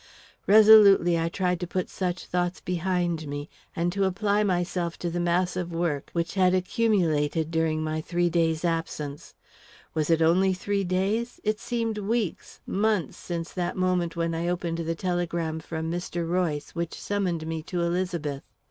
[0.47, 5.19] Resolutely I tried to put such thoughts behind me, and to apply myself to the
[5.19, 9.35] mass of work which had accumulated during my three days' absence.
[9.93, 11.39] Was it only three days?
[11.43, 16.27] It seemed weeks, months, since that moment when I opened the telegram from Mr.
[16.27, 18.41] Royce which summoned me to Elizabeth.